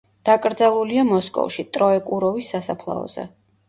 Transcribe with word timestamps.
დაკრძალულია 0.29 1.05
მოსკოვში, 1.11 1.69
ტროეკუროვის 1.79 2.53
სასაფლაოზე. 2.57 3.33